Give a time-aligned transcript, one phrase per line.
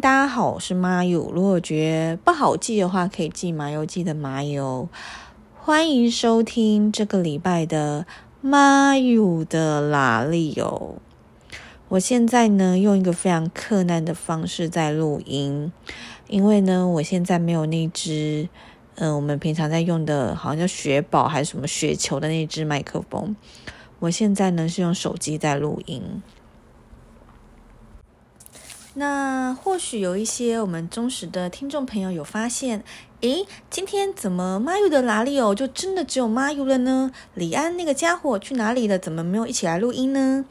[0.00, 1.30] 大家好，我是麻油。
[1.32, 4.88] 如果觉得不好记的话，可以记麻油记的麻油。
[5.56, 8.04] 欢迎收听这个礼拜的
[8.40, 10.96] 麻油的拉力哦。
[11.88, 15.72] 我现在呢，用一个非常困难的方式在录音，
[16.26, 18.48] 因为呢，我现在没有那只，
[18.96, 23.36] 嗯，我们平常在用的，好像叫雪宝还是什么雪球的那只麦克风。
[24.00, 26.02] 我现在呢是用手机在录音。
[28.98, 32.82] 那或许有一些我们忠实的听众朋友有发现，
[33.20, 37.12] 诶，今天怎么马友的哪里哦，就真的只有马友了呢？
[37.34, 38.98] 李安那个家伙去哪里了？
[38.98, 40.44] 怎么没有一起来录音呢？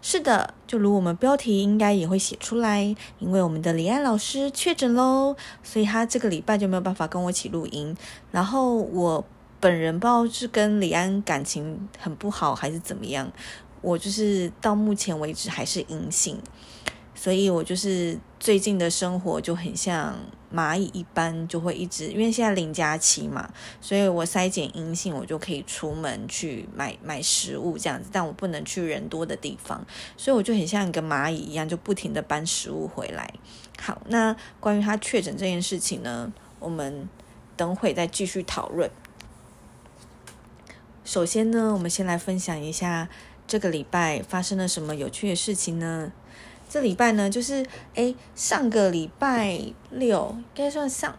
[0.00, 7.96] 是的，就如我们标题应该也会写出来，因为我们的李安老师确诊喽，所以他这个礼拜就没有办法跟我一起录音。
[8.30, 9.24] 然后我
[9.58, 13.28] 本人不知道是跟李安感情很不好还是怎么样，
[13.80, 16.38] 我就是到目前为止还是阴性。
[17.20, 20.16] 所以我就是最近的生活就很像
[20.50, 33.30] 蚂蚁一般，就会一直因为现在零假期嘛，所以我筛检阴性，我就可以出门去买买食物这样子，但我不能去人多的地方，所以我就很像一个蚂蚁一样，就不停的搬食物回来。
[33.78, 37.06] 好，那关于他确诊这件事情呢，我们
[37.54, 38.90] 等会再继续讨论。
[41.04, 43.10] 首先呢，我们先来分享一下
[43.46, 46.12] 这个礼拜发生了什么有趣的事情呢？
[46.70, 51.18] 这礼拜呢，就是哎，上个礼拜六应该算上，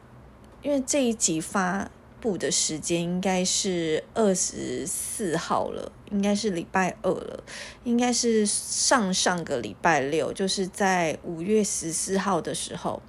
[0.62, 7.44] 因为这一集发布的时间应该是二十四号了，应该是礼拜二了，
[7.84, 13.02] 应该是上上个礼拜六，就是在五月十四号的时候，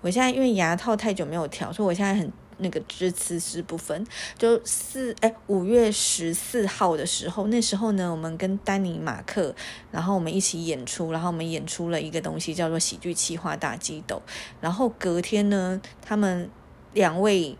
[0.00, 2.32] 我现在因为牙套太久没有调，所以我现在很。
[2.60, 4.06] 那个支词是不分，
[4.38, 9.54] 就四哎五月十四号的时候，那时候呢，我们跟丹尼马克，
[9.90, 14.22] 然后我们一起演出，然后我们演出了一个东西叫做喜剧企划大激斗，
[14.60, 16.48] 然后隔天呢，他们
[16.92, 17.56] 两位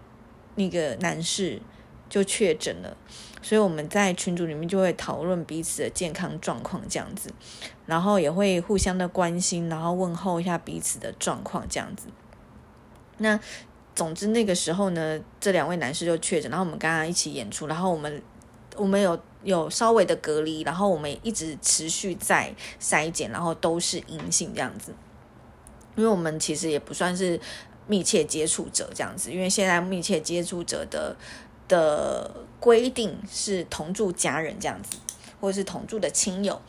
[0.55, 1.61] 那个男士
[2.09, 2.97] 就确诊了，
[3.41, 7.33] 所以我们在群组里面就会讨论彼此的健康状况这样子，
[7.87, 12.09] 然后也会互相的关心，然后问候一下彼此的状况这样子，
[13.19, 13.41] 那。
[13.95, 18.23] 总之那个时候呢，这两位男士就确诊，然后我们刚刚一起演出，然后我们
[18.77, 24.95] 我们有有稍微的隔离，然后我们一直持续在筛检，然后都是阴性这样子。
[25.97, 27.39] 因为我们其实也不算是
[27.87, 31.15] 密切接触者这样子，因为现在密切接触者的
[31.69, 34.97] 的规定是同住家人这样子，
[35.41, 36.63] 或者是同住的亲友。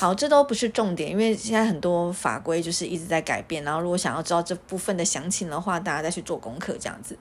[0.00, 3.62] 好，这都不是重点，因为现在很多法规就是一直在改变。
[3.62, 7.16] 然后，如果想要知道这部分的详情的话，大家再去做功课，这样子。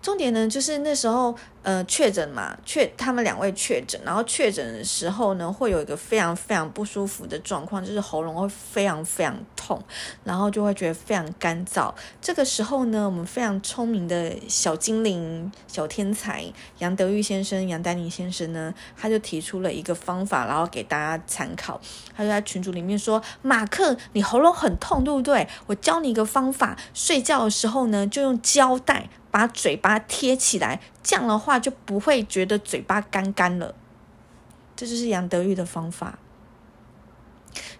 [0.00, 1.34] 重点呢，就是那时候，
[1.66, 9.82] 呃，确诊嘛，确他们两位确诊，然后确诊的时候呢，会有一个非常非常不舒服的状况，就是喉咙会非常非常痛，
[10.22, 11.92] 然后就会觉得非常干燥。
[12.22, 16.44] 这个时候呢，我们非常聪明的小精灵、小天才
[16.78, 21.80] 杨德玉先生、杨丹妮先生呢，他就提出了一个方法，然后给大家参考。
[22.16, 25.48] 他就在群组里面说：“马克，你喉咙很痛，对不对？
[25.66, 33.72] 我教你一个方法，睡觉的时候呢，就用胶带。”把嘴巴贴起来，这样的话就不会觉得嘴巴干干了。
[34.74, 36.18] 这就是杨德玉的方法。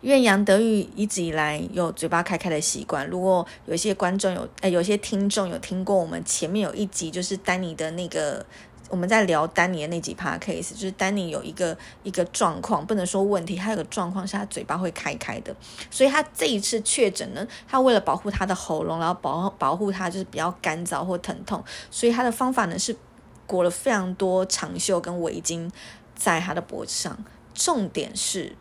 [0.01, 3.05] 因为杨德玉一直以来有嘴巴开开的习惯。
[3.09, 8.47] 如果有些观众有，哎，有些听众有听过我们前面有一集，就是丹尼的那个。
[8.89, 15.53] 我们在聊丹尼的那几趴 case，就是丹尼有一个一个状况，不能说问题，他有个状况是他嘴巴会开开的，
[15.91, 21.61] 所以他这一次确诊呢，他为了保护他的喉咙，然后保保护他就是比较干燥或疼痛，
[21.91, 22.97] 所以他的方法呢是
[23.47, 25.71] 裹了非常多长袖跟围巾
[26.15, 27.17] 在他的脖子上，
[27.55, 28.57] 重点是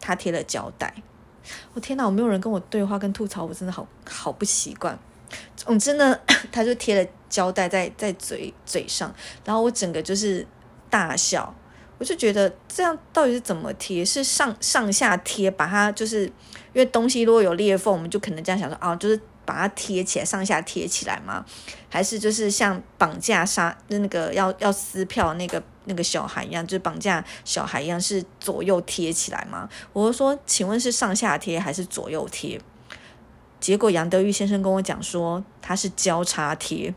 [0.00, 0.94] 他贴了胶带。
[1.74, 4.98] 我天哪，我没有人跟我对话跟吐槽，我真的好好不习惯。
[5.56, 6.18] 总之呢，
[6.52, 9.12] 他就贴了胶带在在嘴嘴上，
[9.44, 10.46] 然后我整个就是
[10.88, 11.54] 大笑，
[11.98, 14.04] 我就觉得这样到底是怎么贴？
[14.04, 16.30] 是上上下贴，把它就是
[16.74, 21.44] 因为东西如果有裂缝，我们就可能这样想说啊，就是把它贴起来，上下贴起来吗？
[21.88, 29.68] 还是就是像绑架杀那个要要撕票那个那个小孩一样，就是绑架小孩一样，是左右贴起来吗？
[29.92, 32.60] 我说，请问是上下贴还是左右贴？
[33.60, 36.92] 结果杨德玉先生跟我讲说，他是交叉贴，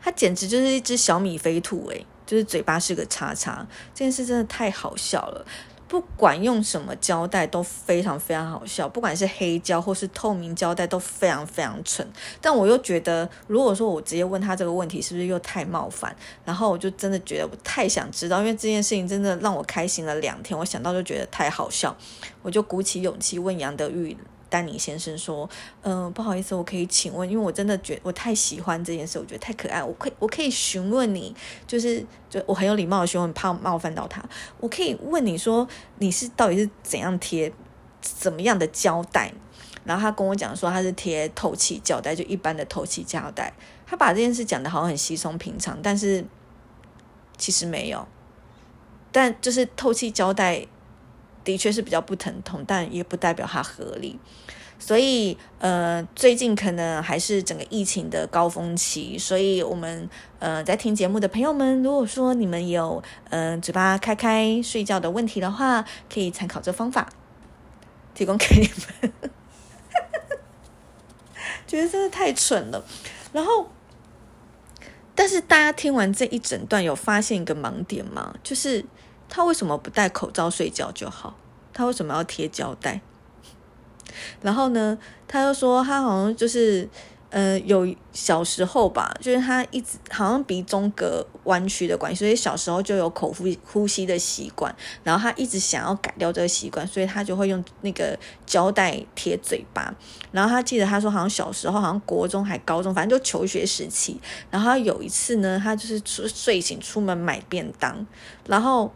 [0.00, 5.44] 他简直就是一只小米飞兔诶，就是嘴巴是个叉叉，这件事真的太好笑了。
[5.88, 12.06] 不管用什么胶带都非常非常好笑，不管是黑胶或是透明胶带都非常非常蠢。
[12.40, 16.14] 但我又觉得，如果说我直接问他这个问题，是不是又太冒犯？
[16.44, 20.58] 然后我就真的觉得我太想知道，因为这件事情真的让我开心了两天。
[20.58, 21.96] 我想到就觉得太好笑，
[22.42, 24.16] 我就鼓起勇气问杨德玉。
[24.50, 25.48] 丹尼先生说
[25.82, 31.34] ：“嗯，不好意思，我可以请问，因为我真的觉我太喜欢这件事，我觉得太可爱，我可以我可以询问你，
[31.66, 34.22] 就是就我很有礼貌的询问，怕冒犯到他，
[34.60, 35.66] 我可以问你说
[35.98, 37.52] 你是到底是怎样贴
[38.00, 39.32] 怎么样的胶带？
[39.84, 43.52] 然后他跟我讲说他是贴透气胶带，就一般的透气胶带。
[43.86, 46.24] 他把这件事讲的好像很稀松平常，但是
[47.36, 48.06] 其实没有，
[49.10, 50.66] 但就是透气胶带。”
[51.48, 54.18] 的确是比较不疼痛，但也不代表它合理。
[54.78, 60.10] 所以，呃，最近可能还是整个疫情的高峰期，所以我们
[60.40, 67.08] 呃在听节目的朋友们，如果说你们有嗯嘴巴开开睡觉的问题的话，可以参考这方法，
[68.12, 68.68] 提供给你
[69.08, 69.12] 们。
[71.66, 72.84] 觉得真的太蠢了。
[73.32, 73.70] 然后，
[75.14, 78.34] 但是大家听完这一整段，有发现一个盲点吗？
[78.42, 78.84] 就是。
[79.28, 81.36] 他为什么不戴口罩睡觉就好？
[81.72, 83.00] 他为什么要贴胶带？
[84.40, 84.98] 然后呢，
[85.28, 86.88] 他又说他好像就是，
[87.30, 94.74] 呃，有小时候吧，就是他一直好像鼻中隔弯曲的关系，所以小时候就有口呼呼吸的习惯。
[95.04, 99.94] 然后他一直想要改掉这个习惯，所以他就会用那个胶带贴嘴巴。
[100.32, 104.18] 然后他记得他说，好像小时候，好像国中还高中，反正就求学时期。
[104.50, 108.04] 然后有一次呢，他就是睡醒出门买便当，
[108.48, 108.92] 然后。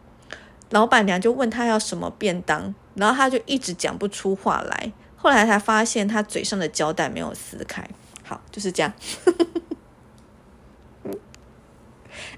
[0.72, 4.92] 老板娘就问他要什么便当，然后他就一直讲不出话来。
[5.16, 7.88] 后来才发现他嘴上的胶带没有撕开。
[8.24, 8.92] 好，就是这样。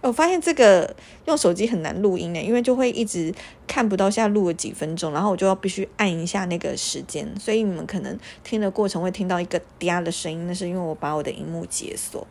[0.00, 0.94] 我发现这个
[1.26, 3.32] 用手机很难录音呢，因为就会一直
[3.66, 12.26] 看不到现在录了几分钟，然后我就要必须按一下那个时间，所以你们可能听的过程会听到一个嗲的声音，那是因为我把我的荧幕解锁。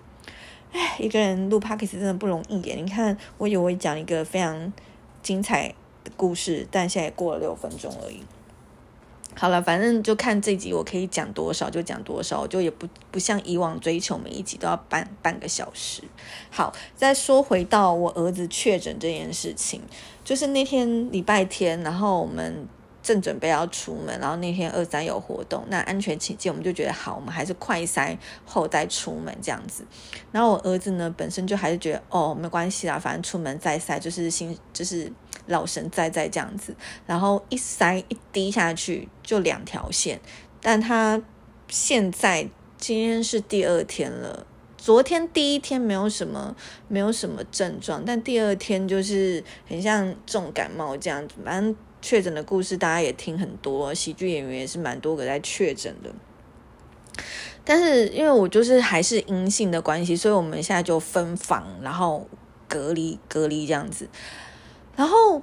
[0.71, 2.75] 哎，一个人录 p o d c a s 真的不容易耶！
[2.75, 4.71] 你看，我以为讲一个非常
[5.23, 5.73] 精彩。
[6.15, 8.21] 故事，但现在过了六分钟而已。
[9.35, 16.03] 好了，反正就看这集我可以讲多少就讲多少，就也不不像以往追求每一集都要半半个小时。
[16.51, 19.81] 好，再说回到我儿子确诊这件事情，
[20.23, 22.67] 就是那天礼拜天，然后我们。
[23.03, 29.85] 正准备要出门，然后那天二三有活动，那安全起见，我们就觉得好，我们还是快塞后再出门这样子。
[30.31, 35.11] 然后我儿子呢，本身就还是觉得哦，没关系啦，反正出门再塞就是新就是
[35.47, 36.75] 老神在在这样子。
[37.05, 40.19] 然后一塞一滴下去就两条线，
[40.61, 41.21] 但他
[41.67, 44.45] 现在今天是第二天了，
[44.77, 46.55] 昨天第一天没有什么
[46.87, 51.75] 没有什么症状，但第二天就是很像重感冒这样子，反正。
[52.05, 56.13] 确诊的故事大家也听很多，喜剧演员也是蛮多个在确诊的。
[57.63, 62.27] 但是因为我就是还是阴性的关系，所以我们现在就分房，然后
[62.67, 64.09] 隔离隔离这样子。
[64.95, 65.41] 然后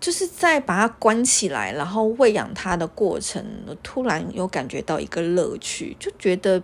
[0.00, 6.62] 就是在把它关起来，然后喂养它的过程，我突然有感觉到一个乐趣，就觉得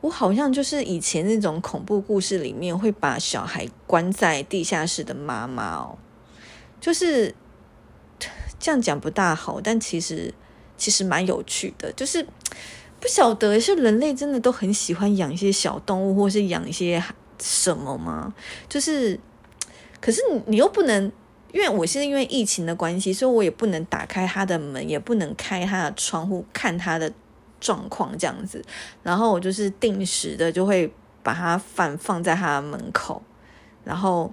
[0.00, 5.98] 我好像就是以前那种恐怖故事里面会把小孩关在地下室的妈妈哦，
[6.80, 7.34] 就是。
[8.62, 10.34] 这样讲不大好，但其实
[10.76, 11.90] 其实蛮有趣的。
[11.94, 12.22] 就是
[13.00, 17.02] 不晓得是人类真的都很喜欢养一些小动物，或是养一些
[17.40, 18.34] 什么吗？
[18.68, 19.18] 就是，
[19.98, 21.10] 可是你又不能，
[21.52, 27.12] 因为我现在因为疫情的关系，所以我也不能打开他的门，也不能开他的窗户看他的
[27.60, 28.64] 状况这样子。
[29.02, 30.92] 然后我就是定时的就会
[31.22, 33.22] 把他饭放在他的门口，
[33.84, 34.32] 然后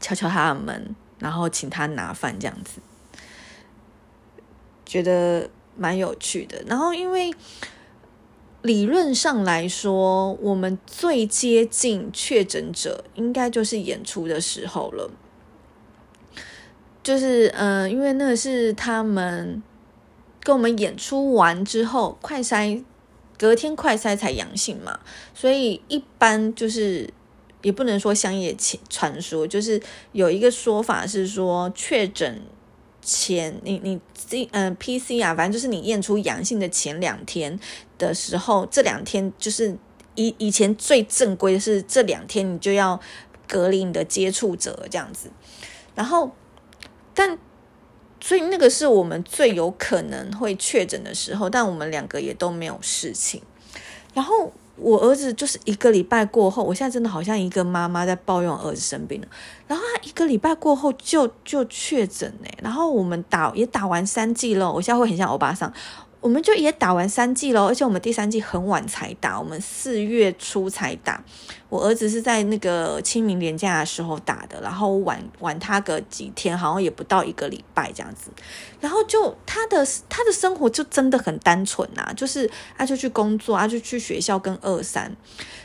[0.00, 2.80] 敲敲他的门，然后请他拿饭这样子。
[4.86, 7.30] 觉得蛮有趣的，然后因为
[8.62, 15.10] 理论上来说，我们最接近确诊者，应该就是演出的时候了。
[17.08, 19.62] 就是嗯，因为那是他们
[20.42, 22.84] 跟我们演出完之后，快筛
[23.38, 25.00] 隔天快筛才阳性嘛，
[25.32, 27.08] 所以一般就是
[27.62, 28.54] 也不能说乡野
[28.90, 29.80] 传说，就是
[30.12, 32.42] 有一个说法是说确诊。
[33.00, 37.58] 前你你这嗯 P C 啊，反正就是你验出阳性的前两天
[37.96, 39.74] 的时候，这两天就是
[40.14, 43.00] 以以前最正规的是这两天你就要
[43.46, 45.30] 隔离你的接触者这样子，
[45.94, 46.30] 然后
[47.18, 47.36] 但
[48.20, 53.42] 所以那个是我们最有可能会确诊的时候，但我们两个也都没有事情，
[54.14, 54.52] 然后。
[54.80, 59.26] 我儿子就是一个礼拜过后，我现在真的好像一个妈妈在抱怨儿子生病了。
[59.66, 65.72] 然后他一个礼拜过后就就确诊哎，然后我们打也打完三剂了，我现在会很像欧巴桑，
[66.20, 71.22] 我们就也打完三季喽，而且我们第三季很晚才打，我们四月初才打。
[71.68, 78.30] 我儿子是在那个清明年假的时候打的，然后晚晚他个几天，好像也不到一个礼拜这样子。
[78.80, 85.14] 然后就他的他的生活就真的很单纯呐，就是他就去工作，他就去学校跟二三，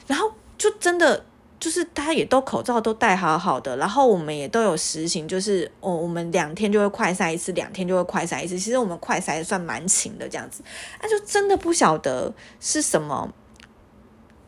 [0.07, 1.25] 然后就真的。
[1.63, 8.60] 就是他也都口罩都戴好好的，然后我们也都有实行，就是哦，我们两天就会快筛一次，两天就会快筛一次。
[8.60, 10.62] 其实我们快筛算蛮勤的这样子，
[11.01, 13.34] 那就真的不晓得是什么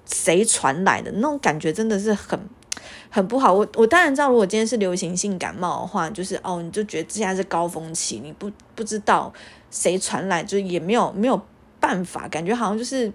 [0.06, 2.38] 谁传来的那种感觉，真的是很
[3.10, 3.54] 很不好。
[3.54, 9.32] 我我当然知道，如果今天是流行性感冒的话，就是哦，你就觉得现在是高峰期，你不不知道
[9.72, 11.42] 谁传来，就也没有没有
[11.80, 13.14] 办法，感觉好像就是。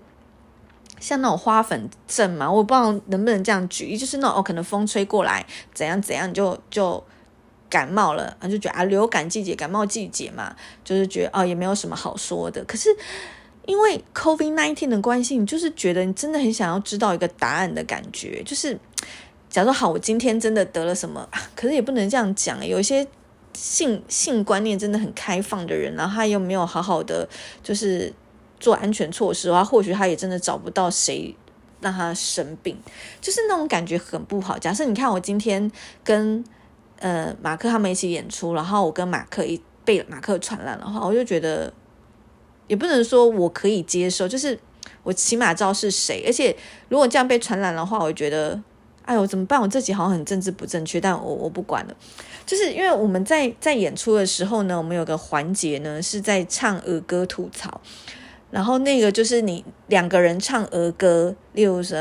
[1.01, 7.03] 像那种花粉症嘛，我不知道能不能这样举，就是那种哦，可能风吹过来，怎样怎样就就
[7.69, 10.55] 感冒了，就觉得啊，流感季节、感冒季节嘛，
[10.85, 12.63] 就是觉得哦，也没有什么好说的。
[12.65, 12.95] 可是
[13.65, 18.43] 因为 COVID nineteen 的关系，你就是觉得你真的很想要知道一个答案的感觉。
[18.45, 18.79] 就是
[19.49, 21.27] 假如说好，我今天真的得了什么，
[21.57, 22.65] 可是也不能这样讲。
[22.67, 23.07] 有一些
[23.55, 27.27] 性性观念真的很开放的人，然后他又没有好好的
[27.63, 28.13] 就是。
[28.61, 31.35] 做安全措施的话，或许他也真的找不到谁
[31.81, 32.77] 让他生病，
[33.21, 34.59] 就是那种感觉很不好。
[34.59, 35.73] 假设你看我今天
[36.05, 36.45] 跟
[36.99, 41.73] 呃马克他们一起演出，然后我跟马克一被马克传染的话，我就觉得
[42.67, 44.59] 也不能说我可以接受，就是
[45.03, 46.23] 我起码知道是谁。
[46.27, 46.55] 而且
[46.91, 48.63] 如果这样被传染的话，我觉得
[49.07, 49.59] 哎呦怎么办？
[49.59, 51.97] 我自己好像很政治不正确，但我我不管了。
[52.45, 57.81] 就是因为我们在在演出的时候呢，我们有个环节呢是在唱儿歌吐槽。
[58.51, 61.97] 然后那个就是你两个人唱儿歌，例如说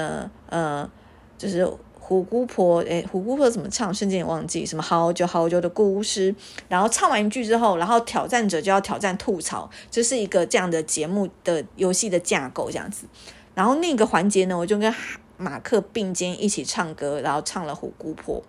[0.50, 0.90] 呃，
[1.38, 1.66] 就是
[2.00, 3.94] 虎姑婆，诶，虎姑婆怎么唱？
[3.94, 6.34] 瞬间也忘记什么好久好久的故事。
[6.68, 13.06] 然后唱完一句之后，然后挑战者就要挑战吐槽，这是一个这样的节目的游戏的架构这样子。
[13.54, 14.92] 然后那个环节呢，我就跟
[15.40, 18.44] 马克并肩一起唱歌，然后唱了虎姑婆。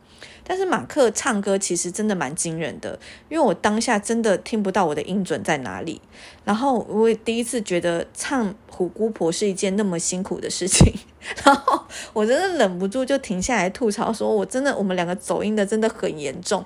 [0.45, 2.99] 但是马克唱歌其实真的蛮惊人的，
[3.31, 6.01] 因为我当下真的听不到我的音准在哪里。
[6.45, 10.93] 然后我也第一次觉得唱虎姑婆是一件那么辛苦的事情，
[11.45, 11.83] 然后
[12.13, 16.63] 我真的忍不住就停下来吐槽，说我真的我们两个走音的真的很严重。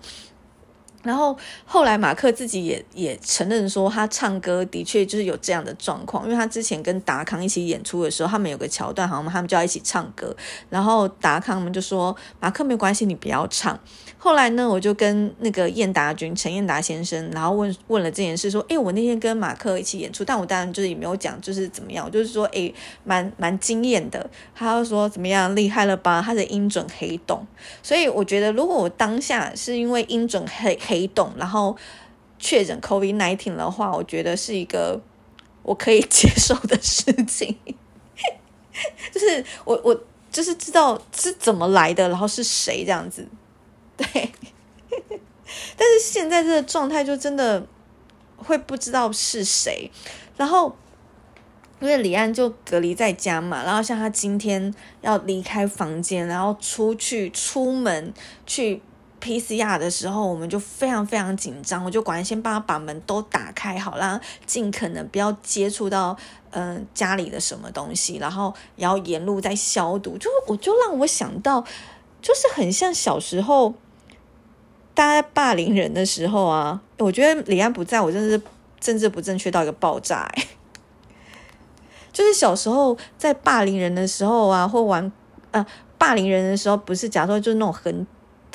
[1.04, 10.34] 然后后来马克自己也也承认说，他唱歌的确就是有这样的状况，因为他之前跟达康一起演出的时候，他们有个桥段，好像他们就要一起唱歌，
[10.68, 13.78] 然后达康们就说马克没关系，你不要唱。
[14.25, 22.73] 后来呢，我就跟那个燕达君陈燕达先生，然后问问了这件事，说，哎，我那天跟马克一起演出，但我当然就是也没有讲就是怎么样，我就是说，哎，
[23.04, 24.31] 蛮蛮惊艳的。
[24.54, 26.23] 他就说怎么样厉害了吧？
[26.25, 27.47] 他的音准黑洞。
[27.83, 31.76] 所以我觉得，如果我当下是因为音准黑黑洞，然后
[32.38, 34.99] 确诊 COVID nineteen 的话，我觉得是一个
[35.62, 37.54] 我可以接受的事情。
[39.12, 39.95] 就是我我
[40.33, 43.28] 就是知道是怎么来的，然后是谁这样子。
[45.76, 47.66] 但是现在这个状态就真的
[48.37, 49.90] 会不知道是谁。
[50.37, 50.75] 然后
[51.81, 58.12] 因为李安就隔离在家嘛，然后像他今天要离开房间，然后出去出门
[58.47, 58.81] 去
[59.21, 61.85] PCR 的时候，我们就非常非常紧张。
[61.85, 66.16] 我就管先帮他把门都打开好，让尽可能不要接触到
[66.50, 70.16] 嗯家里的什么东西，然后然后沿路在消毒。
[70.16, 71.62] 就我就让我想到，
[72.23, 73.75] 就是很像小时候。
[74.94, 78.40] 大家霸凌人的时候啊，我觉得李安不在我真的是
[78.78, 80.32] 政治不正确到一个爆炸。
[82.12, 85.10] 就是小时候在霸凌人的时候啊，或玩
[85.50, 85.66] 呃
[85.98, 88.06] 霸凌人的时候，不是假如说就是那种很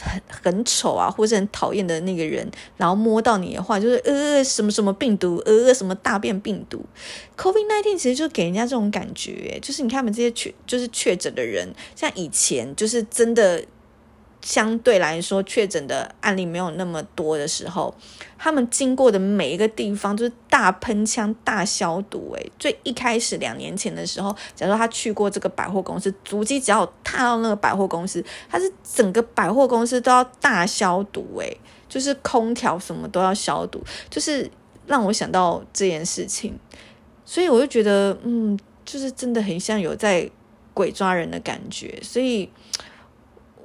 [0.01, 6.85] 很很丑啊，或者很讨厌的那个人，然后摸到你的话，就是呃什么什么病毒，呃什么大便病毒
[7.35, 11.67] ，COVID nineteen 其实就给人家这种感觉，就是你看我们这些确就是确诊的人，
[11.97, 13.61] 像以前就是真的。
[14.41, 17.93] 相对来说，确诊的案例没有那么多的时候，
[18.37, 22.33] 他们经过的每一个地方就是大喷枪、大消毒。
[22.35, 31.25] 诶，最一开始两年前的时候，假如他去过这个百货公司，足迹只要踏到那个百货公司，他是整个百货公司都要大消毒。
[31.39, 34.49] 诶，就是空调什么都要消毒，就是
[34.87, 36.57] 让我想到这件事情，
[37.25, 40.29] 所以我就觉得，嗯，就是真的很像有在
[40.73, 42.49] 鬼抓人的感觉，所以。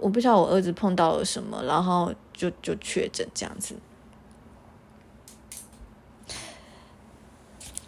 [0.00, 3.74] 我不知道我儿子碰到了什么，然后就就确诊这样子。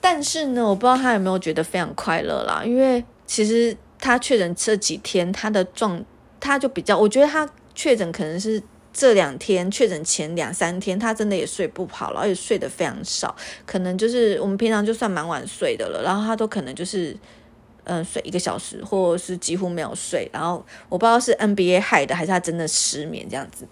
[0.01, 6.05] 但是呢，我不知道他有没有觉得非常快乐啦，因为其实他确诊这几天，他的状
[6.39, 13.35] 他就比较，我觉得他确诊可能是这两天确诊前两三天，他真的也睡不好了，而且睡得非常少，
[13.67, 17.17] 可能就是我们平常就算蛮晚睡的了，然后他都可能就是
[17.87, 23.67] 嗯睡一个小时，或者是几乎没有睡，然后我不知道是 NBA 害的，还是他真的失眠这样子。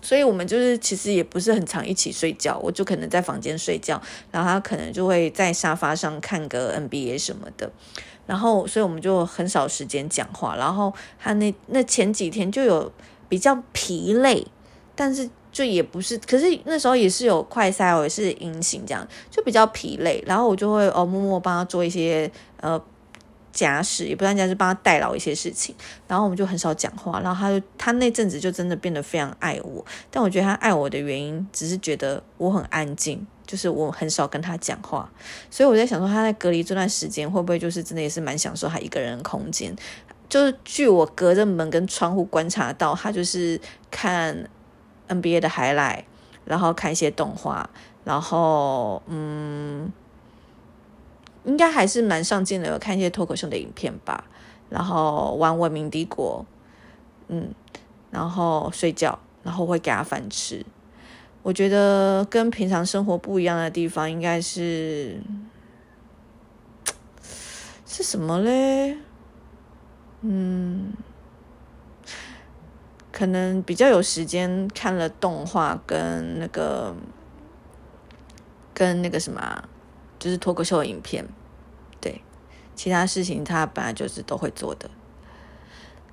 [0.00, 7.70] 所以我们就是其实也不是很常一起睡觉，我就可能在房间睡觉，然后他可能就会在沙发上看个 NBA 什么的，
[8.26, 12.92] 然后所以我们就很少时间讲话，然后他那那前几天就有。
[13.30, 14.42] 比较疲累，
[14.96, 20.24] 但是就也不是，可是那时候也是有快塞，也是阴性，这样就比较疲累。
[20.26, 22.32] 然后我就会哦默默帮他做一些
[22.62, 22.82] 呃
[23.52, 25.74] 家事，也不算家事，帮他代劳一些事情。
[26.06, 27.20] 然后我们就很少讲话。
[27.20, 29.84] 然后他就他那阵子就真的变得非常爱我。
[30.10, 35.10] 但我觉得他爱我的原因，只是觉得我很安静，就是我很少跟他讲话。
[35.50, 39.74] 所以我在想说，他在隔离这段时间会不会就是真的也是蛮享受他一个人的空间。
[40.28, 43.58] 就是据我隔着门跟窗户观察到，他就是
[43.90, 44.46] 看
[45.08, 46.02] NBA 的 highlight，
[46.44, 47.68] 然后看一些动画，
[48.04, 49.90] 然后嗯，
[51.44, 54.24] 应该还是蛮上进的，有看一些脱口秀的影片吧，
[54.68, 56.44] 然后玩《文明帝国》，
[57.28, 57.54] 嗯，
[58.10, 60.64] 然后睡觉，然后会给他饭吃。
[61.42, 65.20] 我觉得跟平常生活不一样的地方，应该是
[67.86, 68.98] 是什么嘞？
[70.20, 70.92] 嗯，
[73.12, 76.94] 可能比较有时间看了动画跟那个
[78.74, 79.64] 跟那个什么，
[80.28, 81.26] 就是脱口秀影片，
[82.02, 82.20] 对，
[82.76, 84.90] 其他事情他本来就是都会做的。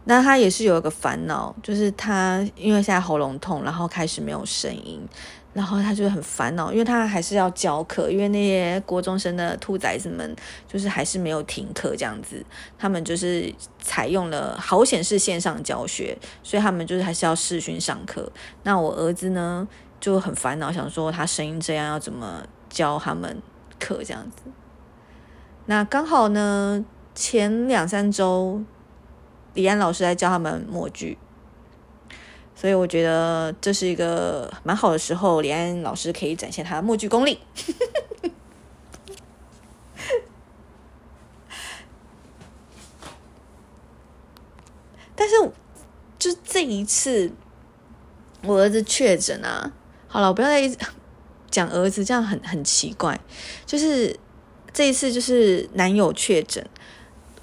[0.06, 5.06] 那他也是有一个烦恼，就是他因为现在喉咙痛，然后开始没有声音。
[5.52, 10.36] 然后他就很烦恼，因为他还是要教课，因为那些国中生的兔崽子们
[10.68, 12.46] 就是还是没有停课这样子，
[12.78, 18.30] 他们就是采用了好显示线上教学，所以他们就是还是要视讯上课。
[18.64, 19.66] 那我儿子呢
[20.02, 23.42] 就很烦恼，想说他声音这样要怎么教他们
[23.80, 24.38] 课这样子。
[25.66, 28.64] 那刚好呢，前两三周
[29.54, 31.18] 李安老师在教他们默剧。
[32.58, 37.40] 所以我觉得这是一个蛮好的时候，李安老师可以展现他的默剧功力。
[45.18, 45.36] 但是，
[46.18, 47.32] 就这一次，
[48.44, 49.74] 我儿子确诊啊，
[50.08, 50.78] 好了，我不要再一直
[51.56, 53.20] 讲儿子，这样很很奇怪。
[53.66, 54.20] 就是
[54.74, 56.66] 这一次，就是男友确诊，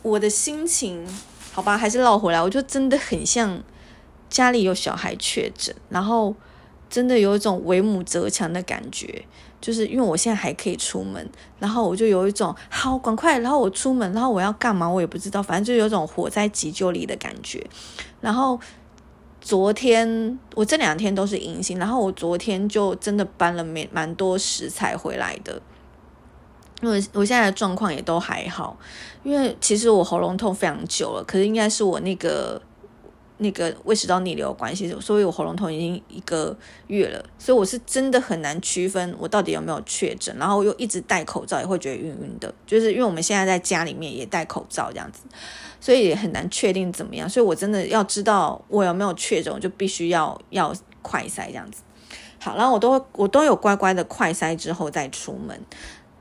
[0.03, 1.07] 我的心情，
[1.53, 3.63] 好吧，还是绕回来，我就真的很像。
[4.29, 6.35] 家里有小孩确诊，然后
[6.89, 9.23] 真的有一种为母则强的感觉，
[9.61, 17.63] 就是因为我现在还可以出门，然后我就有一种好赶快，然后我出门，然后我要干嘛我也不知道，反正就有种活在急救里的感觉。
[18.23, 18.59] 然后
[19.43, 25.61] 昨天我这两天都是阴性，然后我昨天就真的搬了蛮蛮多食材回来的，
[26.81, 28.79] 因为我现在的状况也都还好，
[29.23, 32.63] 因为其实我喉咙痛非常久了，可是应该是我那个。
[33.43, 45.21] 那个胃食道逆流关系，所以我喉咙痛已经一个月了，所以我是真的很难区分我到底有没有确诊，然后又一直戴口罩，也会觉得晕晕的，就是因为我们现在在家里面也戴口罩这样子，
[45.81, 51.83] 所以也很难确定怎么样，所以我真的要知道我有没有确诊，我就必须要要快筛这样子。
[52.39, 55.61] 好，然后我都我都有乖乖的快筛之后再出门。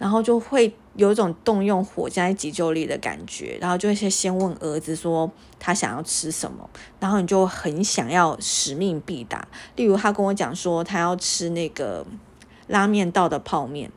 [0.02, 6.68] 然后就会有一种动用火灾急救力的感觉，然后就会先先问儿子说他想要吃什么，
[7.00, 9.48] 然后你就很想要使命必达。
[9.76, 12.04] 例如他跟我讲说他要吃那个
[12.66, 13.92] 拉面道的泡面，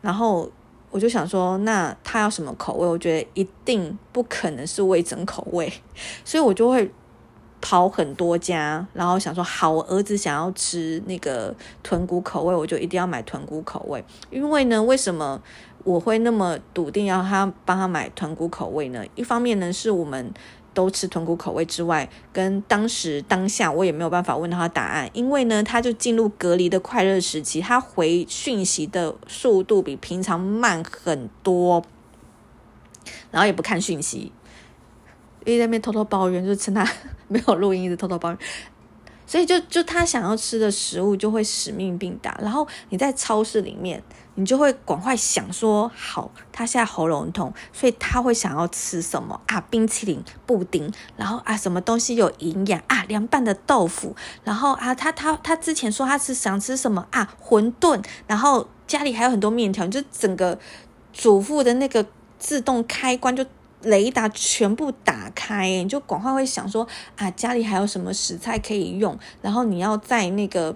[0.00, 0.50] 然后
[0.90, 2.88] 我就想说那他要什么口味？
[2.88, 5.70] 我觉得一定不可能是味增口味，
[6.24, 6.90] 所以我就会。
[7.60, 14.04] 跑很多家，然后想说好，我儿子想要吃那个豚骨口味，我就一定要买豚骨口味。
[14.30, 15.40] 因为呢，为什么
[15.84, 19.04] 我会那么笃定要他帮他买豚骨口味呢？
[19.14, 20.32] 一方面呢，是我们
[20.72, 31.82] 都吃豚骨口味之外，跟当时当下我也没有办法问到他答案，因为呢，他就进入隔离的快乐时期，他回讯息的速度比平常慢很多，
[33.32, 34.30] 然后也不看讯息。
[35.44, 36.86] 一直在那边偷偷抱怨，就趁他
[37.28, 38.38] 没有录音，一直偷偷抱怨。
[39.26, 42.34] 所以就就他想要吃的食物就会使命必达。
[42.40, 44.02] 然后你在超市里面，
[44.36, 49.60] 你就会赶快想说：好，他现在喉咙痛，所以他会想要吃什么啊？
[49.68, 53.04] 冰淇淋、布丁，然后啊，什么东西有营养啊？
[53.06, 57.28] 凉拌的豆腐，然后啊，他他他之前说他是想吃什么啊？
[57.38, 60.58] 馄饨，然后家里还有很多面条，就整个
[61.12, 62.06] 主妇的那个
[62.38, 63.44] 自动开关就。
[63.82, 66.86] 雷达全部打开，你就赶快会想说
[67.16, 70.74] 啊，家里还有什么食材可以用，然后你要在那个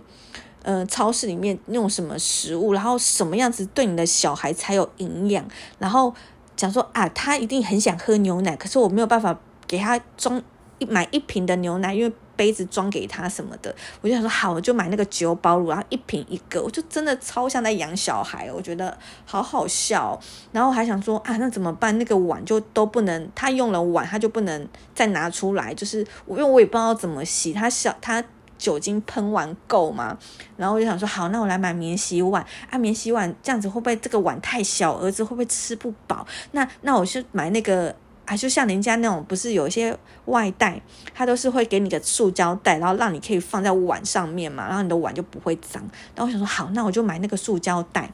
[0.62, 5.44] 呃超市里面用什么食物，然后什么样子对你的小孩才有营养，
[5.78, 6.14] 然后
[6.54, 10.40] 讲说啊，他一定很想喝牛奶，可是我没有办法给他装
[10.84, 12.12] 买一瓶的牛奶，因为。
[12.34, 20.18] 杯子装给他什么的，我就想说好，我就买那个九宝乳，然后一瓶一个，我就真的超像在养小孩，我觉得好好笑。
[20.50, 21.96] 然后还想说啊，那怎么办？
[21.98, 28.24] 那个碗就都不能，他用了碗，他就不能再拿出来，就是我因为我也不知道怎么洗，他小他
[28.58, 30.16] 酒精喷完够吗？
[30.56, 36.26] 然后我就想说好，那我来买免洗碗啊，免洗碗这样子会不会这个碗太小，儿子会不会吃不饱？
[36.52, 37.94] 那那我是买那个。
[38.24, 40.80] 啊，就像人家那种，不是有一些外带，
[41.12, 45.82] 它都是会给你个塑胶袋，然后让你可以放在碗上面嘛，然后你的碗就不会脏。
[46.14, 48.12] 然后我想说，好，那我就买那个塑胶袋。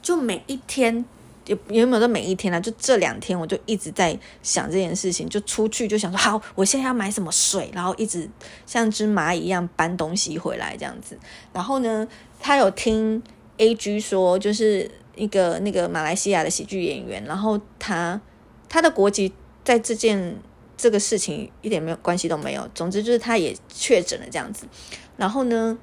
[0.00, 1.04] 就每一天，
[1.44, 2.58] 也有没有说每一天呢？
[2.58, 5.28] 就这两天，我就一直在想这件事情。
[5.28, 8.28] 就出去就想说，好，我现在要买什么水，然后一直
[8.64, 11.18] 像只蚂蚁一样搬东西回来这样子。
[11.52, 12.08] 然后呢，
[12.40, 13.22] 他有听
[13.58, 18.18] A G 说，就是一个那个马来西亚的喜剧演员，然后他。
[18.68, 19.32] 他的国籍
[19.64, 20.36] 在这件
[20.76, 22.68] 这个事情一点没有关系都没有。
[22.74, 24.66] 总之就是他也确诊了这样子，
[25.16, 25.76] 然后呢，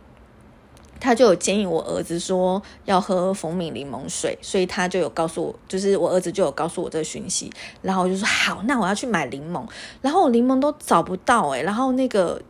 [1.00, 9.66] 他就有建议我儿子说要喝蜂蜜柠檬水，所以他就有告诉我，就是我儿子就有告诉我这个讯息，然后我就说好，那我要去买柠檬，
[10.02, 12.42] 然后我柠檬都找不到诶，然后那个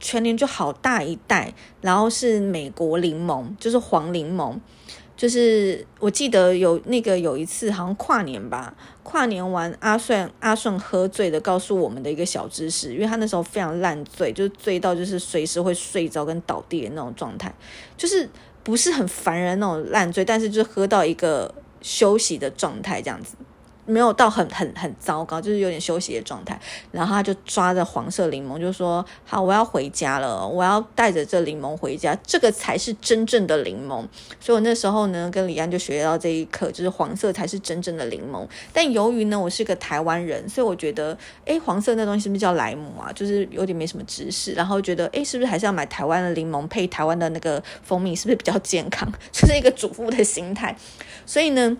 [0.00, 4.58] 全年就好大一袋，然后是美国柠檬，就是黄柠檬。
[5.16, 8.74] 就是我记得有那个有一次好像跨年吧，
[9.14, 17.54] 跨年完阿顺阿顺喝醉的告诉我们的一个小知识，因为他那时候非常烂醉，就是醉到就是随时会睡着跟倒地的那种状态，
[17.96, 18.28] 就是
[18.64, 23.36] 不是很烦人那种烂醉，但是就是喝到一个休息的状态这样子。
[23.86, 26.58] 没有到很很很糟糕，就是有点休息的状态。
[26.90, 34.04] 然后他就抓着黄色柠檬，就说：“好，我要回家了，我要带着这柠檬回家，这个才是真正的柠檬。”
[34.40, 38.46] 所以，我那时候呢，跟李安就学到这一课，就是黄色才是真正的柠檬。
[38.72, 43.12] 但由于呢，我是个台湾人，所以我觉得，哎，黄色那东西是不是叫莱姆啊？
[43.12, 44.52] 就是有点没什么知识。
[44.52, 49.10] 然后觉得，哎，是不是还是要买台湾的柠檬配台湾的那个蜂蜜，是不是比较健康？
[49.32, 50.76] 就是一个主妇的心态。
[51.26, 51.76] 所以呢。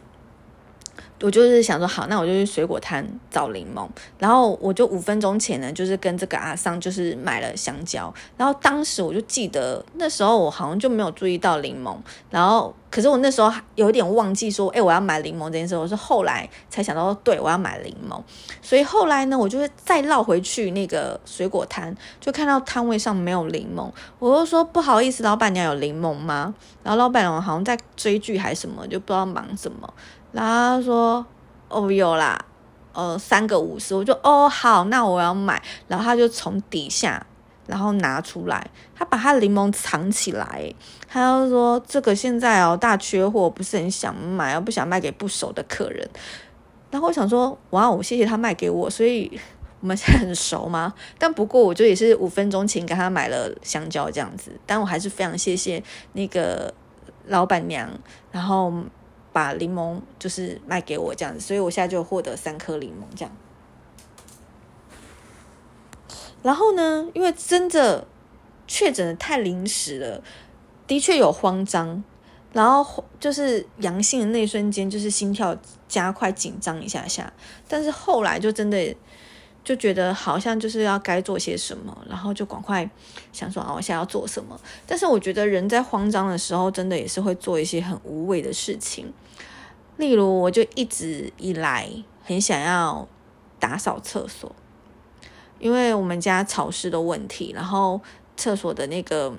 [1.25, 3.89] 我就是想说，好，那我就去水果摊找柠檬。
[4.19, 8.13] 然后我就五分钟前呢，就是跟这个阿桑就是买了香蕉。
[8.37, 11.97] 然后当时我就记得那时候我好像就没有注意到柠檬。
[12.29, 15.75] 然后可是我那时候有点忘记说，哎，我要买柠檬这件事。
[15.75, 18.21] 我是后来才想到，对我要买柠檬。
[18.61, 23.91] 所以后来呢，我就会再绕回去那个水果摊，就看到摊位上没有柠檬。
[24.19, 26.55] 我就说不好意思，老板娘有柠檬吗？
[26.83, 29.93] 然后老板娘好像在追剧还是什么，就不知道忙什么。
[30.35, 31.25] 然后他说
[31.71, 32.37] ：“哦，有啦，
[32.93, 35.63] 呃，三个五十。”我就哦，好，那我要买。
[35.87, 37.25] 然后他就从底下，
[37.69, 40.75] 然后拿出来，他把他柠檬藏起来。
[41.09, 46.11] 他就说：“这个现在哦大缺货，不是很想买，又不想卖给不熟的客人。”
[46.91, 49.31] 然后我想说：“哇，我谢谢他卖给我，所以
[49.79, 55.81] 我们现在很熟吗？”但不过我就也是五分钟前给他买了香蕉这样子，但我还是非常谢谢
[56.15, 56.75] 那个
[57.29, 57.89] 老板娘。
[58.33, 58.73] 然后。
[59.35, 63.37] 把柠檬就是卖给我这样子，所以我现在就获得三颗柠檬这样。
[66.43, 68.07] 然后呢，因为真的
[68.67, 70.23] 确诊的太临时了，
[70.87, 72.03] 的确有慌张，
[72.53, 75.55] 然后就是阳性的那瞬间，就是心跳
[75.89, 77.33] 加快、紧张一下下，
[77.69, 78.97] 但是后来就真的。
[79.65, 82.89] 就觉得好像就是要该做些什么，然后就赶快
[83.33, 84.61] 想说啊，我现在要做什么？
[84.87, 89.11] 但是我觉得人在慌张的时候，真的也是会做一些很无谓的事情。
[89.97, 91.89] 例如，我就一直以来
[92.23, 93.09] 很想要
[93.59, 94.55] 打扫厕所，
[95.59, 97.99] 因为我们家潮湿的问题，然后
[98.37, 99.33] 厕所的那个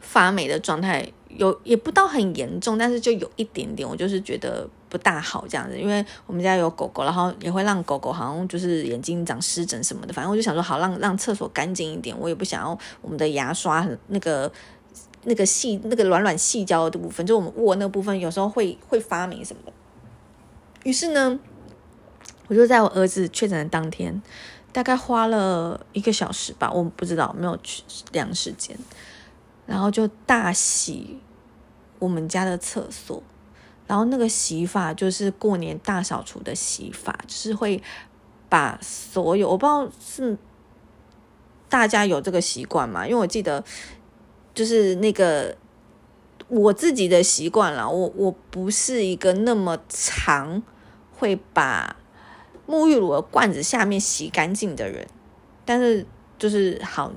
[0.00, 4.66] 发霉的状态有也不到很严重，但是就有一点点，我就是觉得。
[4.92, 10.12] 不大好这样子，因为我们家有狗狗，然后也会让狗狗好像就是眼睛长湿疹什么的。
[10.12, 14.52] 反正我就想说，好让让厕所干净一点，我也不想要我们的牙刷很那个
[15.24, 19.72] 那个细那个软软细胶的部分，就我们握那部分有时候会会发霉什么的。
[20.84, 21.40] 于是呢，
[22.48, 24.20] 我就在我儿子确诊的当天，
[24.72, 28.76] 大概花了一个小时吧，我不知道没有去量时间，
[29.64, 31.18] 然后就大洗
[31.98, 33.22] 我们家的厕所。
[33.86, 37.82] 然后那个洗法就是过年大扫除的洗法，就是会
[38.48, 40.38] 把所有我不知道是
[41.68, 43.06] 大家有这个习惯吗？
[43.06, 43.62] 因为我记得
[44.54, 45.56] 就是那个
[46.48, 50.62] 我自己的习惯了，我我不是一个那么长
[51.18, 51.96] 会把
[52.66, 55.06] 沐浴乳的罐子下面洗干净的人，
[55.64, 56.06] 但是
[56.38, 57.12] 就是好。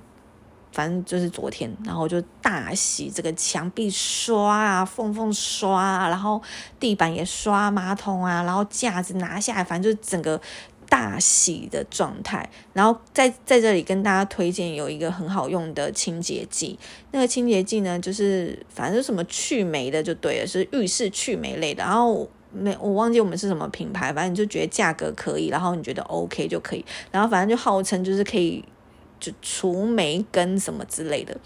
[0.75, 6.41] 反正就是昨天，然后就大洗这个墙壁刷啊，缝缝刷啊，然后
[6.77, 10.41] 地板也刷，马桶啊，然后架子拿下来，反正就是整个
[10.89, 12.49] 大洗的状态。
[12.73, 16.77] 然后在在这里跟大家推荐有一个很好用的清洁剂，
[17.11, 21.81] 那个清洁剂呢，就是反正什么去霉的就对了，是浴室去霉类的。
[21.81, 28.61] 然后没我忘记我们是什么品牌，反正你就觉得价格可以，然后你觉得 OK 就可以，然后反正就号称就是可以。
[29.41, 31.37] 除霉根什么之类的，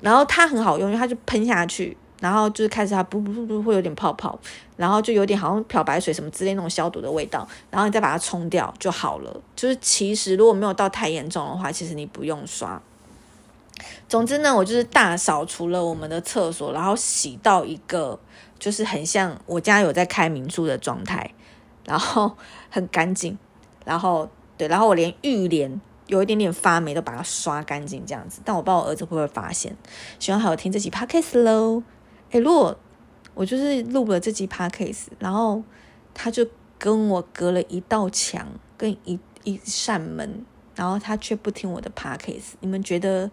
[0.00, 4.38] 然后它很好用，因为它就喷下去，然后就是开始它不不不不会有点泡泡，
[4.76, 9.40] 然后就有点好像漂白水什么之类那种消毒的味道，然后你再把它冲掉就好了。
[9.54, 12.80] 就是其实如果没有到太严重的话，其实你不用刷。
[14.08, 18.18] 总之呢，我就是大扫除了我们的厕所，然后洗到一个
[18.58, 21.30] 就是很像我家有在开民宿的状态，
[21.84, 22.36] 然后
[22.70, 23.36] 很干净，
[23.84, 25.80] 然后对，然后我连浴帘。
[26.06, 28.40] 有一点点发霉，都把它刷干净这样子。
[28.44, 29.76] 但我不知道我儿子会不会发现。
[30.18, 31.82] 希望还有听这集 podcast 喽。
[32.30, 32.76] 诶，如果
[33.34, 35.62] 我就是录了这集 podcast，然后
[36.14, 36.46] 他就
[36.78, 43.30] 跟我隔了一道墙跟一一扇门，然后他却不听我的 podcast，你们觉得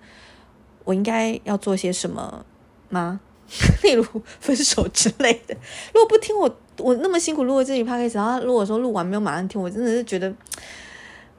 [0.83, 2.45] 我应该要做些什么
[2.89, 3.19] 吗？
[3.83, 4.03] 例如
[4.39, 5.55] 分手之类的。
[5.93, 10.33] 如果不听我，我那么辛苦录了这集 podcast，然后如果说录完没有马上听，我真的是觉得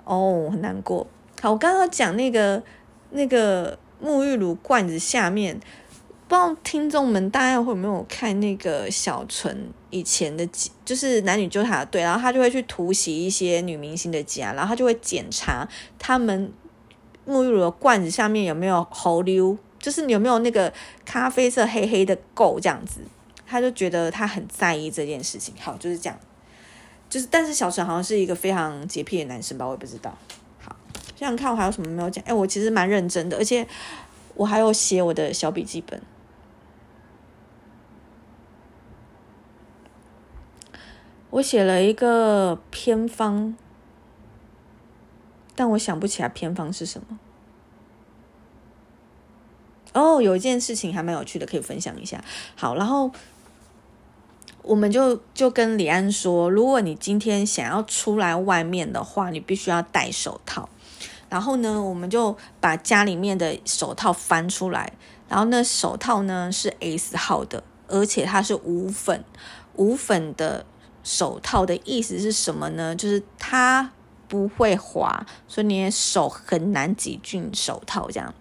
[0.05, 1.07] 哦很难过。
[1.45, 2.63] 好，我刚刚讲那个
[3.11, 5.55] 那个沐浴乳罐子下面，
[6.27, 10.49] 不知道听众们大家会有没有看那个小纯以前的，
[10.87, 16.51] 就是男女纠察队，然后他就会去突袭一些女明星的家，然后他就会检查他们
[17.29, 20.73] 沐浴乳的罐子下面有没有猴溜，就是有没有那个
[21.05, 23.01] 咖啡色黑黑的垢这样子，
[23.47, 25.55] 他就觉得他很在意这件事情。
[25.61, 26.19] 好，就是这样，
[27.11, 30.17] 就是但是小纯好像是一个非常洁癖的男生吧，我也不知道。
[31.17, 32.25] 想想看，我还有什么没有讲？
[32.25, 33.67] 哎，我其实蛮认真的，而且
[34.35, 36.03] 我还有写我的小笔记本。
[41.31, 43.57] 我写了一个偏方，
[45.57, 47.19] 但我想不起来偏方是什么。
[49.93, 52.23] 哦，有一件事情还蛮有趣的，可以分享一下。
[52.55, 53.11] 好，然后
[54.63, 60.69] 我们就就跟李安说，如果你今天想要出来外面的话，你必须要戴手套。
[61.29, 64.93] 然后呢，我们就把家里面的手套翻出来，
[65.29, 69.25] 然后那手套呢是 S 号的，而且它是无粉，
[69.75, 70.65] 无粉的
[71.03, 72.95] 手套的意思是什么呢？
[72.95, 73.91] 就是它
[74.29, 78.33] 不会滑，所以你的手很难挤进手套这样。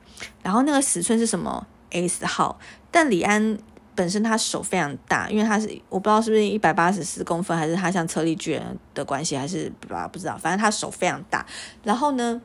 [0.41, 2.59] 然后那个尺寸是什么 S 号？
[2.91, 3.57] 但李安
[3.95, 11.45] 本身他手非常大，因为他是我不知道是不是一百八十四公分，还是他像车力巨人的关系，还是不不知道，反正他手非常大。
[11.83, 12.41] 然后呢？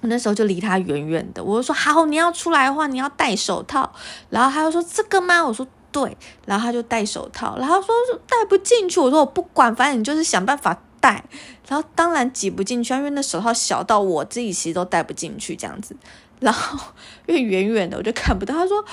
[0.00, 3.92] 我那时候就离他远远的，我就说好，你要出来的话，你要戴手套。
[4.30, 5.44] 然后他就说这个吗？
[5.44, 6.16] 我说对。
[6.46, 7.92] 然后他就戴手套，然后说
[8.28, 9.00] 戴不进去。
[9.00, 11.24] 我说我不管，反正你就是想办法戴。
[11.66, 15.96] 然后当然挤不进去，因为那手套小到我自己其实都戴不进去这样子。
[16.38, 16.78] 然后
[17.26, 18.54] 因为远远的我就看不到。
[18.54, 18.84] 他说：“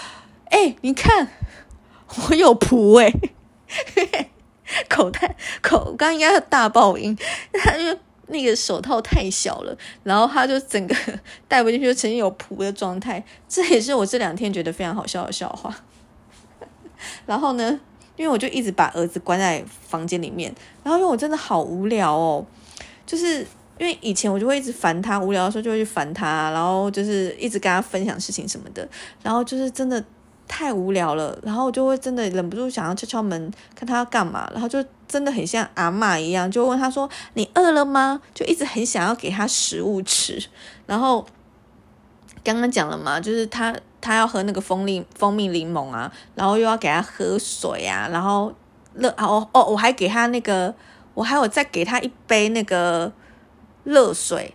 [0.50, 1.28] 哎，你看
[2.30, 3.00] 我有蹼
[4.12, 4.30] 哎，
[4.89, 7.15] 口袋口刚应该是大爆音，
[7.54, 7.96] 他就。”
[8.28, 10.96] 那个手套太小了，然后他就整个
[11.48, 13.24] 戴不进去，就呈现有蹼的状态。
[13.48, 15.76] 这也是我这两天觉得非常好笑的笑话。
[17.26, 17.80] 然后呢，
[18.16, 22.46] 因为我就一直把儿子关在房间里面，然后因为我真的好无聊哦，
[23.06, 23.46] 就是
[23.78, 28.88] 因为以前我就会一直烦他，无聊的时候就会去烦他，然后就是一直跟他分享事情什么的，
[29.22, 30.04] 然后就是真的。
[30.47, 40.41] 太无聊了，然后我就会真的忍不住想要敲敲门，看他要干嘛，然后就真的很像阿妈一样，就问他说：“你饿了吗？”就一直很想要给他食物吃。
[40.86, 41.25] 然后
[42.43, 48.53] 刚刚讲了嘛，就是他他要喝那个蜂蜜蜂蜜柠檬啊，然后又要给他喝水啊，然后
[48.93, 50.73] 热哦哦，我还给他那个，
[51.13, 53.12] 我还有再给他一杯那个
[53.84, 54.53] 热水。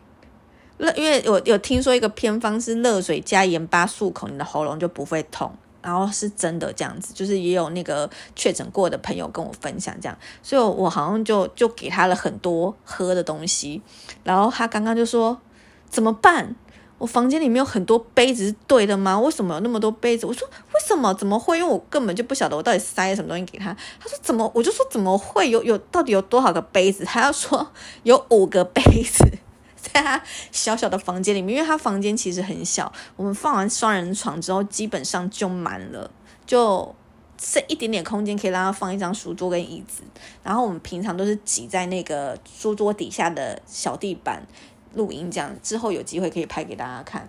[0.79, 5.53] 热，因为我有听说一个偏方是热水加盐巴漱口，你的喉咙就不会痛。
[5.83, 13.81] 然后是真的这样子，就是也有那个确诊过的朋友跟我分享这样，所以我好像就就给他了很多喝的东西。
[14.23, 15.41] 然后他刚刚就说
[15.89, 16.55] 怎么办？
[16.99, 19.19] 我房间里面有很多杯子是对的吗？
[19.19, 20.27] 为什么有那么多杯子？
[20.27, 21.15] 我说为什么？
[21.15, 21.59] 怎么会？
[21.59, 23.75] 因为我根本就不晓得我到底塞什么东西给他。
[23.99, 24.51] 他说怎么？
[24.55, 27.03] 我就说怎么会有有到底有多少个杯子？
[27.07, 27.73] 他要说
[28.05, 29.25] 有五个杯子。
[29.93, 30.23] 在他
[30.53, 36.11] 小小的房间里面，因为他房间其实很小，我们放完双人床之后，基本上就满了，
[36.47, 36.95] 就
[37.39, 40.03] 剩一点点空间可以让他放一张书桌跟椅子，
[40.43, 44.47] 然后我们平常都是挤在那个书桌底下的小地板
[44.95, 47.29] 录音，这样之后有机会可以拍给大家看。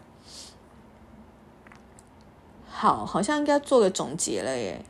[2.67, 4.83] 好，好像应该做个总结了耶。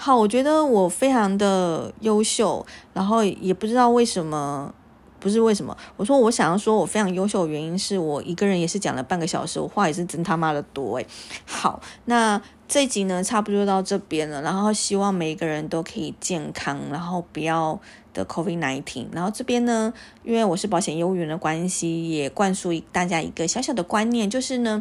[0.00, 4.72] 好，我觉得我非常的优秀，然后也不知道为什么，
[5.18, 5.76] 不是为什么。
[5.96, 11.06] 我说我想要说我非常优秀的原因是我一个人也是讲了半个小时，我话也是真他妈的多诶。
[11.44, 17.80] 好，那这集呢差不多到这边了，然后希望每一个人都可以健康，然后不要
[18.14, 19.08] 的 COVID nineteen。
[19.10, 24.80] 然后这边呢，因为我是保险业务员的关系，也灌输大家一个小小的观念，就是呢，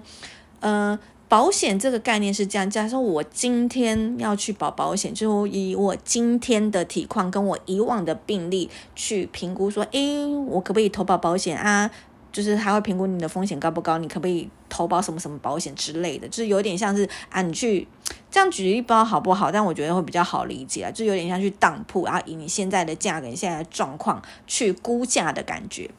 [0.60, 1.00] 呃。
[1.30, 11.92] 保险这个概念是这样，假设我今天要去保保险，就以我今天的体况跟我以往的病例去评估，说，诶，我可不可以投保保险啊？
[12.32, 17.88] 就是他会评估你的风险高不高，你可不可以投保什么什么保险之类的，就是有点像是啊，你去
[18.30, 25.90] 这样举例，不知道好不好，但我觉得会比较好理解啊，就有点像去当铺，然后以你现在的价格、你现在的状况去估价的感觉。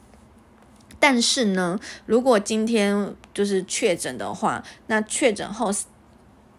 [1.00, 5.70] 但是呢，如果今天就是确诊的话，那确诊后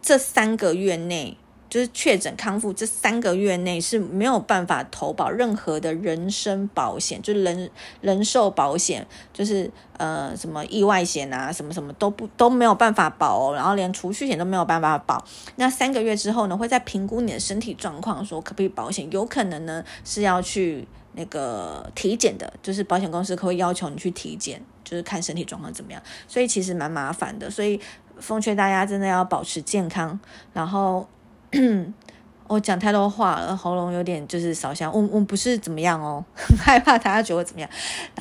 [0.01, 1.37] 这三个月内，
[1.69, 7.69] 就是确诊康复这三个月内是没有办法投保任何的人身保险，就是人
[8.01, 15.23] 人寿保险，就是呃什么意外险啊，什么什么都不都没有办法保哦，然后连储蓄险都没有办法保。
[15.57, 20.87] 那三个月之后呢，会再评估你的身体状况，说可不可以保险，有可能呢是要去。
[21.19, 27.51] 那个体检的，就是保险公司会要求你去体检，就是看身体状况怎么样，所以其实蛮麻烦的。
[27.51, 27.77] 所以
[28.19, 30.17] 奉劝大家真的要保持健康。
[30.53, 31.05] 然后
[32.47, 34.89] 我讲太多话了，喉咙有点就是烧香。
[34.93, 37.69] 我我不是怎么样哦，很 害怕大家觉得怎么样。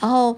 [0.00, 0.36] 然后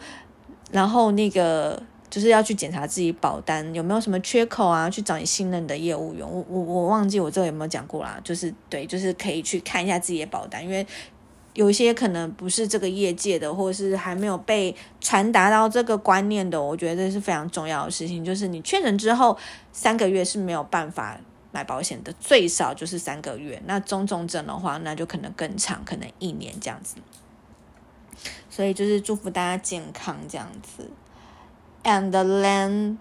[0.71, 6.31] 然后那个就是要去检查自己保单有没有什么缺口啊，去找你信任的业务员。
[6.31, 10.87] 我我我忘记我这个有没有讲过啦，就是对，就是可以去看一下自己的保单，因为。
[11.55, 18.25] 有一些可能不是这个业界的，或者是还没有被传达到这个观念的，我觉得这是非常重要的事情。
[18.25, 19.37] 就是你确诊之后
[19.73, 21.19] 三个月是没有办法
[21.51, 23.61] 买保险的，最少就是三个月。
[23.67, 26.97] 那中重症的话，那就可能更长，可能一年这样子。
[28.49, 30.89] 所以就是祝福大家健康这样子。
[31.83, 32.99] And then，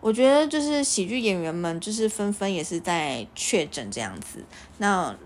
[0.00, 4.44] 我觉得就是喜剧演员们就是纷纷也是在确诊这样子。
[4.78, 5.16] 那。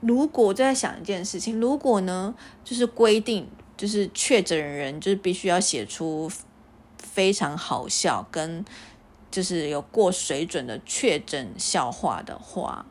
[0.00, 6.30] 如果我在想一件事情，如果呢，就是规定，就是确诊人就是必须要写出
[6.98, 8.64] 非常好笑跟
[9.30, 12.86] 就是有过水准的确诊笑话的话，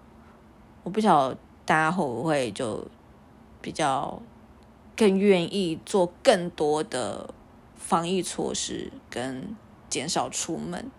[0.84, 2.88] 我不晓得大家会不会就
[3.62, 4.22] 比较
[4.96, 7.34] 更愿意做更多的
[7.76, 9.56] 防疫措施跟
[9.90, 10.92] 减少出门，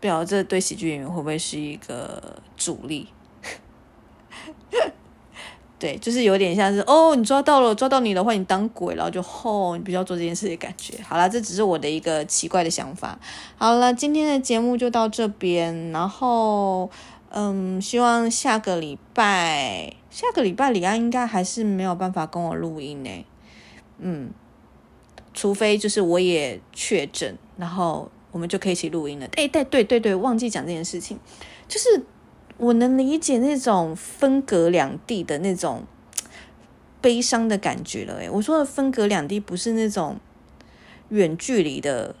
[0.00, 3.08] 不晓得这对喜剧演员会不会是一个阻力？
[5.84, 10.94] 对，就是有点像是哦，你抓到了，抓到你的话，你当鬼了，就吼，你必须要做这件事的感觉。
[11.06, 13.18] 好了，这只是我的一个奇怪的想法。
[13.58, 16.90] 好了，今天的节目就到这边，然后
[17.28, 23.26] 嗯，希望下个礼拜，下个礼拜李安应该还是没有办法跟我录音呢。
[23.98, 24.30] 嗯，
[25.34, 29.26] 除非就是我也确诊，然后我们就可以一起录音了。
[29.36, 31.18] 哎，对对对对，忘记讲这件事情，
[31.68, 32.06] 就是。
[32.64, 35.84] 我能理解那种分隔两地的那种
[37.00, 38.14] 悲伤的感觉了。
[38.14, 40.16] 诶，我说的分隔两地不是那种
[41.10, 42.14] 远距离的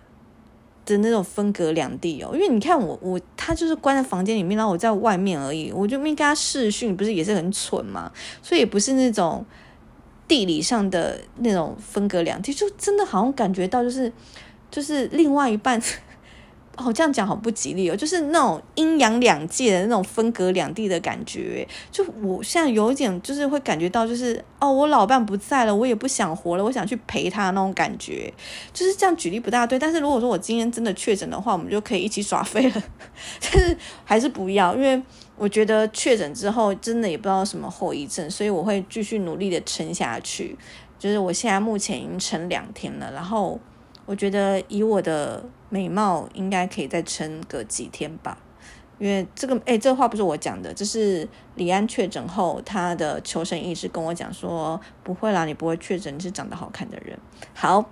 [0.84, 8.12] 的那种分隔两地哦，因为你看我我他就是关在房间里面，然后我在外面而已，我就没跟他视讯，不是也是很蠢嘛？
[8.42, 9.46] 所以也不是那种
[10.28, 14.12] 地理上的那种分隔两地，就真的好像感觉到就是
[14.70, 15.80] 就是另外一半。
[16.76, 21.66] 哦，这样讲好不吉利哦，就是那种阴阳两界的那种分隔两地的感觉。
[21.90, 28.32] 就我现在有一点，就是会感觉到，就是哦，我老伴不在了，我也不想活了，我想去陪他那种感觉。
[28.72, 32.82] 就是这样举例不大对，但是如果说我今天真的确诊的话，我们就可以一起耍废了。
[33.40, 35.00] 但是还是不要，因为
[35.36, 40.56] 我觉得确诊之后真的也不知道什么后遗症，所以我会继续努力的撑下去。
[40.98, 43.60] 就是我现在目前已经撑两天了，然后。
[44.06, 48.38] 我觉得以我的美貌，应该可以再撑个几天吧。
[48.98, 57.18] 因为这个，哎，这话不是我讲的，这是李安确诊后他的求生意识跟我讲说：“不会啦，你不会确诊，你是长得好看的人。”
[57.52, 57.84] 好，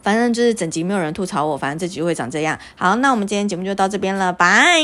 [0.00, 2.58] 反正就是整集没有人吐槽我，反正这集会长这样。
[2.74, 4.82] 好，那我们今天节目就到这边了，拜。